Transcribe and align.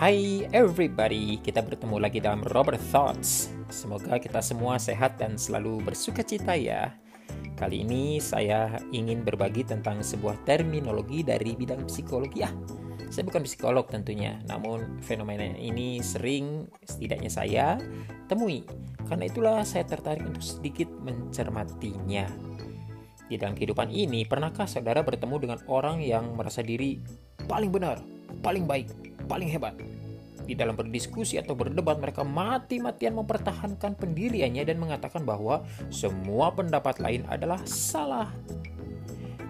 Hai 0.00 0.48
everybody, 0.56 1.36
kita 1.44 1.60
bertemu 1.60 2.00
lagi 2.00 2.24
dalam 2.24 2.40
Robert 2.56 2.80
Thoughts. 2.88 3.52
Semoga 3.68 4.16
kita 4.16 4.40
semua 4.40 4.80
sehat 4.80 5.20
dan 5.20 5.36
selalu 5.36 5.76
bersuka 5.84 6.24
cita 6.24 6.56
ya. 6.56 6.96
Kali 7.60 7.84
ini 7.84 8.16
saya 8.16 8.80
ingin 8.96 9.20
berbagi 9.20 9.60
tentang 9.60 10.00
sebuah 10.00 10.40
terminologi 10.48 11.20
dari 11.20 11.52
bidang 11.52 11.84
psikologi 11.84 12.40
ya. 12.40 12.48
Saya 13.12 13.28
bukan 13.28 13.44
psikolog 13.44 13.92
tentunya, 13.92 14.40
namun 14.48 15.04
fenomena 15.04 15.44
ini 15.60 16.00
sering 16.00 16.64
setidaknya 16.80 17.28
saya 17.28 17.76
temui. 18.24 18.64
Karena 19.04 19.28
itulah 19.28 19.68
saya 19.68 19.84
tertarik 19.84 20.24
untuk 20.24 20.40
sedikit 20.40 20.88
mencermatinya. 21.04 22.24
Di 23.28 23.36
dalam 23.36 23.52
kehidupan 23.52 23.92
ini, 23.92 24.24
pernahkah 24.24 24.64
saudara 24.64 25.04
bertemu 25.04 25.36
dengan 25.36 25.58
orang 25.68 26.00
yang 26.00 26.40
merasa 26.40 26.64
diri 26.64 26.96
paling 27.44 27.68
benar, 27.68 28.00
paling 28.40 28.64
baik, 28.64 29.09
paling 29.30 29.46
hebat. 29.46 29.78
Di 30.42 30.58
dalam 30.58 30.74
berdiskusi 30.74 31.38
atau 31.38 31.54
berdebat 31.54 32.02
mereka 32.02 32.26
mati-matian 32.26 33.14
mempertahankan 33.14 33.94
pendiriannya 33.94 34.66
dan 34.66 34.82
mengatakan 34.82 35.22
bahwa 35.22 35.62
semua 35.94 36.50
pendapat 36.50 36.98
lain 36.98 37.22
adalah 37.30 37.62
salah. 37.62 38.34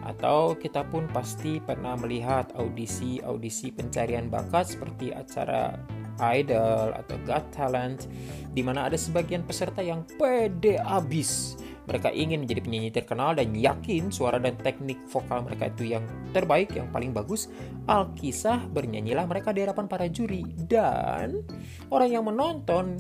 Atau 0.04 0.60
kita 0.60 0.84
pun 0.84 1.08
pasti 1.08 1.56
pernah 1.56 1.96
melihat 1.96 2.52
audisi-audisi 2.52 3.72
pencarian 3.72 4.28
bakat 4.28 4.76
seperti 4.76 5.16
acara 5.16 5.80
Idol 6.20 6.92
atau 6.92 7.16
Got 7.24 7.48
Talent 7.56 8.04
di 8.52 8.60
mana 8.60 8.92
ada 8.92 9.00
sebagian 9.00 9.40
peserta 9.40 9.80
yang 9.80 10.04
pede 10.20 10.76
abis 10.76 11.56
mereka 11.90 12.14
ingin 12.14 12.46
menjadi 12.46 12.62
penyanyi 12.62 12.90
terkenal 12.94 13.34
dan 13.34 13.50
yakin 13.50 14.14
suara 14.14 14.38
dan 14.38 14.54
teknik 14.62 15.02
vokal 15.10 15.42
mereka 15.42 15.74
itu 15.74 15.98
yang 15.98 16.06
terbaik, 16.30 16.70
yang 16.78 16.86
paling 16.94 17.10
bagus. 17.10 17.50
Alkisah 17.90 18.70
bernyanyilah 18.70 19.26
mereka 19.26 19.50
di 19.50 19.66
hadapan 19.66 19.90
para 19.90 20.06
juri. 20.06 20.46
Dan 20.54 21.42
orang 21.90 22.14
yang 22.14 22.22
menonton 22.22 22.94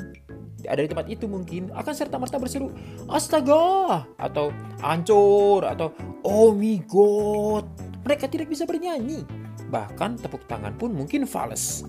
ada 0.66 0.82
di 0.82 0.90
tempat 0.90 1.06
itu 1.06 1.30
mungkin 1.30 1.70
akan 1.70 1.94
serta-merta 1.94 2.42
berseru 2.42 2.74
astaga! 3.06 4.04
atau 4.18 4.50
hancur! 4.82 5.62
atau 5.62 5.94
oh 6.26 6.50
my 6.50 6.82
god! 6.90 7.64
Mereka 8.02 8.26
tidak 8.26 8.50
bisa 8.50 8.66
bernyanyi. 8.66 9.22
Bahkan 9.70 10.18
tepuk 10.18 10.50
tangan 10.50 10.74
pun 10.74 10.90
mungkin 10.90 11.30
fals 11.30 11.86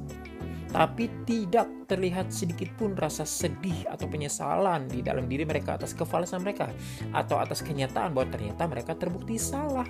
tapi 0.72 1.12
tidak 1.28 1.68
terlihat 1.92 2.32
sedikit 2.32 2.72
pun 2.80 2.96
rasa 2.96 3.28
sedih 3.28 3.84
atau 3.92 4.08
penyesalan 4.08 4.88
di 4.88 5.04
dalam 5.04 5.28
diri 5.28 5.44
mereka 5.44 5.76
atas 5.76 5.92
kefalasan 5.92 6.48
mereka 6.48 6.72
atau 7.12 7.44
atas 7.44 7.60
kenyataan 7.60 8.16
bahwa 8.16 8.32
ternyata 8.32 8.64
mereka 8.72 8.96
terbukti 8.96 9.36
salah. 9.36 9.88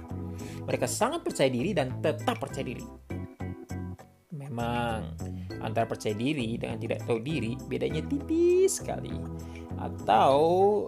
Mereka 0.66 0.90
sangat 0.90 1.22
percaya 1.22 1.54
diri 1.54 1.78
dan 1.78 2.02
tetap 2.02 2.42
percaya 2.42 2.66
diri. 2.66 2.86
Memang 4.34 5.14
antara 5.62 5.86
percaya 5.86 6.18
diri 6.18 6.58
dengan 6.58 6.82
tidak 6.82 7.06
tahu 7.06 7.22
diri 7.22 7.54
bedanya 7.70 8.02
tipis 8.02 8.82
sekali. 8.82 9.14
Atau 9.82 10.38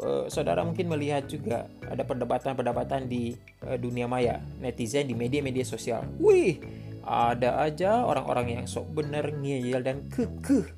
uh, 0.02 0.26
saudara 0.30 0.62
mungkin 0.62 0.90
melihat 0.90 1.26
juga 1.26 1.66
ada 1.86 2.06
perdebatan-perdebatan 2.06 3.10
di 3.10 3.34
uh, 3.66 3.78
dunia 3.78 4.06
maya, 4.10 4.42
netizen 4.62 5.10
di 5.10 5.18
media-media 5.18 5.66
sosial. 5.66 6.06
Wih, 6.22 6.62
ada 7.04 7.60
aja 7.60 8.08
orang-orang 8.08 8.60
yang 8.60 8.66
sok 8.68 8.96
bener 8.96 9.36
ngeyel 9.36 9.84
dan 9.84 10.08
kekeh. 10.08 10.72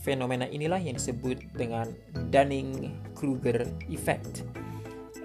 Fenomena 0.00 0.48
inilah 0.48 0.80
yang 0.80 0.96
disebut 0.96 1.52
dengan 1.52 1.90
Dunning-Kruger 2.32 3.66
effect. 3.90 4.46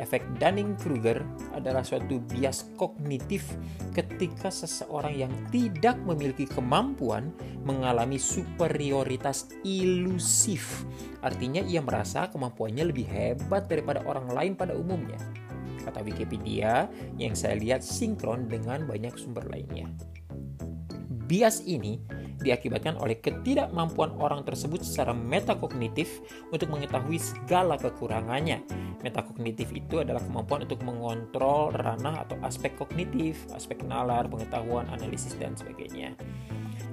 Efek 0.02 0.26
Dunning-Kruger 0.42 1.22
adalah 1.54 1.86
suatu 1.86 2.18
bias 2.26 2.74
kognitif 2.74 3.54
ketika 3.94 4.50
seseorang 4.50 5.14
yang 5.14 5.34
tidak 5.54 6.02
memiliki 6.02 6.50
kemampuan 6.50 7.30
mengalami 7.62 8.18
superioritas 8.18 9.54
ilusif. 9.62 10.90
Artinya 11.22 11.62
ia 11.62 11.86
merasa 11.86 12.26
kemampuannya 12.34 12.90
lebih 12.90 13.06
hebat 13.06 13.70
daripada 13.70 14.02
orang 14.10 14.34
lain 14.34 14.54
pada 14.58 14.74
umumnya 14.74 15.22
kata 15.82 16.06
Wikipedia 16.06 16.88
yang 17.18 17.34
saya 17.34 17.58
lihat 17.58 17.82
sinkron 17.82 18.48
dengan 18.48 18.86
banyak 18.86 19.18
sumber 19.18 19.46
lainnya. 19.50 19.90
Bias 21.32 21.64
ini 21.64 22.02
diakibatkan 22.42 23.00
oleh 23.00 23.22
ketidakmampuan 23.22 24.18
orang 24.20 24.44
tersebut 24.44 24.84
secara 24.84 25.16
metakognitif 25.16 26.20
untuk 26.52 26.68
mengetahui 26.74 27.22
segala 27.22 27.78
kekurangannya. 27.80 28.66
Metakognitif 29.02 29.72
itu 29.72 30.04
adalah 30.04 30.20
kemampuan 30.22 30.68
untuk 30.68 30.82
mengontrol 30.84 31.72
ranah 31.72 32.28
atau 32.28 32.36
aspek 32.44 32.76
kognitif, 32.76 33.48
aspek 33.56 33.82
nalar, 33.86 34.28
pengetahuan, 34.28 34.90
analisis, 34.92 35.34
dan 35.40 35.56
sebagainya. 35.56 36.14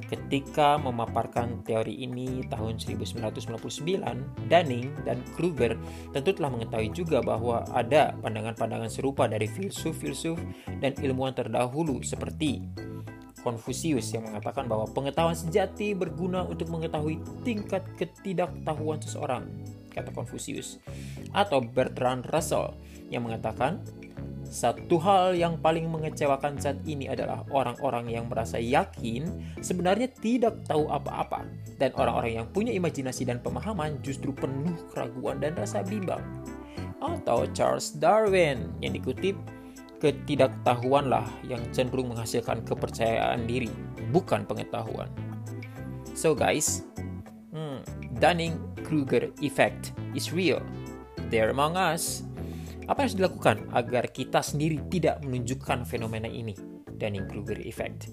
Ketika 0.08 0.80
memaparkan 0.80 1.60
teori 1.68 2.00
ini 2.00 2.40
tahun 2.48 2.80
1999, 2.80 4.48
Dunning 4.48 4.88
dan 5.04 5.20
Kruger 5.36 5.76
tentu 6.16 6.32
telah 6.32 6.48
mengetahui 6.48 6.88
juga 6.96 7.20
bahwa 7.20 7.60
ada 7.76 8.16
pandangan-pandangan 8.24 8.88
serupa 8.88 9.28
dari 9.28 9.44
filsuf-filsuf 9.44 10.40
dan 10.80 10.96
ilmuwan 11.04 11.36
terdahulu 11.36 12.00
seperti 12.00 12.64
Konfusius 13.38 14.10
yang 14.12 14.26
mengatakan 14.26 14.66
bahwa 14.66 14.84
pengetahuan 14.90 15.36
sejati 15.36 15.94
berguna 15.94 16.42
untuk 16.44 16.68
mengetahui 16.68 17.22
tingkat 17.46 17.86
ketidaktahuan 17.94 18.98
seseorang, 18.98 19.46
kata 19.94 20.10
Konfusius. 20.10 20.82
Atau 21.30 21.62
Bertrand 21.62 22.26
Russell 22.28 22.74
yang 23.08 23.24
mengatakan 23.24 23.80
satu 24.48 24.96
hal 24.96 25.36
yang 25.36 25.60
paling 25.60 25.92
mengecewakan 25.92 26.56
saat 26.56 26.80
ini 26.88 27.04
adalah 27.04 27.44
orang-orang 27.52 28.08
yang 28.08 28.24
merasa 28.32 28.56
yakin 28.56 29.28
sebenarnya 29.60 30.08
tidak 30.08 30.64
tahu 30.64 30.88
apa-apa 30.88 31.44
dan 31.76 31.92
orang-orang 31.92 32.40
yang 32.40 32.46
punya 32.48 32.72
imajinasi 32.72 33.28
dan 33.28 33.44
pemahaman 33.44 34.00
justru 34.00 34.32
penuh 34.32 34.74
keraguan 34.88 35.36
dan 35.38 35.52
rasa 35.52 35.84
bimbang. 35.84 36.24
Atau 36.98 37.44
Charles 37.52 37.94
Darwin 38.00 38.72
yang 38.80 38.96
dikutip 38.96 39.36
ketidaktahuanlah 40.00 41.26
yang 41.44 41.60
cenderung 41.74 42.14
menghasilkan 42.14 42.64
kepercayaan 42.64 43.44
diri, 43.44 43.70
bukan 44.14 44.48
pengetahuan. 44.48 45.10
So 46.16 46.34
guys, 46.34 46.88
hmm, 47.52 47.84
Dunning-Kruger 48.18 49.30
effect 49.44 49.92
is 50.16 50.32
real. 50.32 50.62
There 51.28 51.52
among 51.52 51.76
us. 51.76 52.27
Apa 52.88 53.04
yang 53.04 53.12
harus 53.12 53.18
dilakukan 53.20 53.56
agar 53.76 54.08
kita 54.08 54.40
sendiri 54.40 54.80
tidak 54.88 55.20
menunjukkan 55.20 55.84
fenomena 55.84 56.24
ini? 56.24 56.56
Dunning-Kruger 56.88 57.60
effect. 57.68 58.08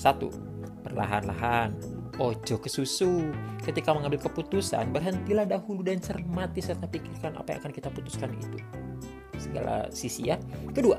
Satu, 0.00 0.32
perlahan-lahan, 0.80 1.76
ojo 2.16 2.56
ke 2.56 2.72
susu. 2.72 3.28
Ketika 3.60 3.92
mengambil 3.92 4.24
keputusan, 4.24 4.96
berhentilah 4.96 5.44
dahulu 5.44 5.84
dan 5.84 6.00
cermati 6.00 6.64
serta 6.64 6.88
pikirkan 6.88 7.36
apa 7.36 7.52
yang 7.52 7.68
akan 7.68 7.72
kita 7.76 7.88
putuskan 7.92 8.32
itu. 8.32 8.58
Segala 9.36 9.92
sisi 9.92 10.32
ya. 10.32 10.40
Kedua, 10.72 10.96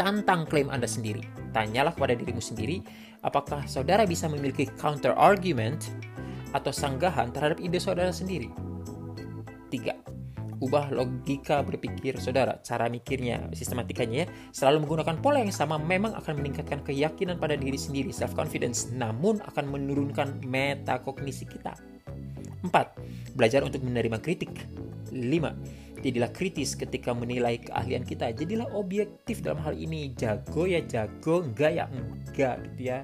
tantang 0.00 0.48
klaim 0.48 0.72
Anda 0.72 0.88
sendiri. 0.88 1.28
Tanyalah 1.52 1.92
kepada 1.92 2.16
dirimu 2.16 2.40
sendiri, 2.40 2.80
apakah 3.20 3.68
saudara 3.68 4.08
bisa 4.08 4.32
memiliki 4.32 4.64
counter 4.80 5.12
argument 5.12 5.92
atau 6.56 6.72
sanggahan 6.72 7.28
terhadap 7.36 7.60
ide 7.60 7.76
saudara 7.76 8.08
sendiri. 8.16 8.48
Tiga, 9.68 9.92
ubah 10.58 10.90
logika 10.90 11.62
berpikir 11.62 12.18
saudara, 12.18 12.58
cara 12.62 12.90
mikirnya, 12.90 13.46
sistematikanya 13.54 14.24
ya, 14.24 14.26
selalu 14.50 14.86
menggunakan 14.86 15.16
pola 15.22 15.38
yang 15.38 15.54
sama 15.54 15.78
memang 15.78 16.14
akan 16.18 16.42
meningkatkan 16.42 16.82
keyakinan 16.82 17.38
pada 17.38 17.54
diri 17.54 17.78
sendiri, 17.78 18.10
self 18.10 18.34
confidence, 18.34 18.90
namun 18.90 19.38
akan 19.46 19.64
menurunkan 19.70 20.42
metakognisi 20.42 21.46
kita. 21.46 21.78
4. 22.66 23.38
Belajar 23.38 23.62
untuk 23.62 23.86
menerima 23.86 24.18
kritik. 24.18 24.50
5. 25.14 26.02
Jadilah 26.02 26.30
kritis 26.30 26.78
ketika 26.78 27.10
menilai 27.10 27.58
keahlian 27.58 28.06
kita. 28.06 28.30
Jadilah 28.30 28.70
objektif 28.74 29.42
dalam 29.42 29.62
hal 29.62 29.74
ini. 29.74 30.14
Jago 30.14 30.66
ya 30.66 30.82
jago, 30.86 31.42
enggak 31.42 31.72
ya 31.74 31.84
enggak 31.90 32.54
gitu 32.70 32.80
ya. 32.82 32.98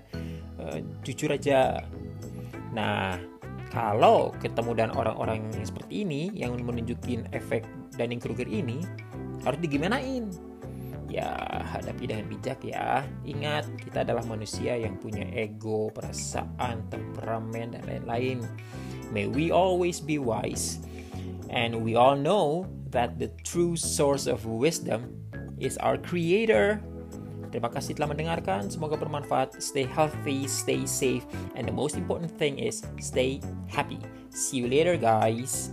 Uh, 0.59 0.79
jujur 1.03 1.31
aja. 1.35 1.83
Nah, 2.75 3.19
kalau 3.75 4.31
ketemu 4.39 4.71
dengan 4.79 4.93
orang-orang 4.95 5.51
yang 5.51 5.67
seperti 5.67 6.07
ini 6.07 6.31
yang 6.31 6.55
menunjukin 6.63 7.27
efek 7.35 7.67
Dunning-Kruger 7.99 8.47
ini 8.47 8.87
harus 9.43 9.59
digimanain? 9.59 10.31
Ya 11.11 11.35
hadapi 11.75 12.07
dengan 12.07 12.31
bijak 12.31 12.63
ya. 12.63 13.03
Ingat 13.27 13.67
kita 13.83 14.07
adalah 14.07 14.23
manusia 14.31 14.79
yang 14.79 14.95
punya 15.03 15.27
ego 15.35 15.91
perasaan 15.91 16.87
temperamen 16.87 17.75
dan 17.75 17.83
lain-lain. 17.83 18.47
May 19.11 19.27
we 19.27 19.51
always 19.51 19.99
be 19.99 20.23
wise 20.23 20.79
and 21.51 21.83
we 21.83 21.99
all 21.99 22.15
know 22.15 22.71
that 22.95 23.19
the 23.19 23.35
true 23.43 23.75
source 23.75 24.31
of 24.31 24.47
wisdom 24.47 25.19
is 25.59 25.75
our 25.83 25.99
creator 25.99 26.79
Terima 27.55 27.71
kasih 27.71 27.95
telah 27.95 28.11
mendengarkan. 28.11 28.67
Semoga 28.67 28.99
bermanfaat. 28.99 29.63
Stay 29.63 29.87
healthy, 29.87 30.51
stay 30.51 30.83
safe, 30.91 31.23
and 31.55 31.63
the 31.63 31.71
most 31.71 31.95
important 31.95 32.35
thing 32.35 32.59
is 32.59 32.83
stay 32.99 33.39
happy. 33.71 34.03
See 34.35 34.59
you 34.59 34.67
later, 34.67 34.99
guys. 34.99 35.71